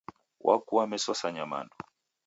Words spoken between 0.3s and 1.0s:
Wakua